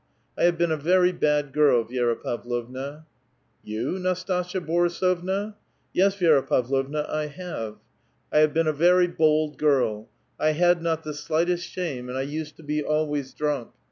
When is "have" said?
0.45-0.57, 7.27-7.75, 8.39-8.51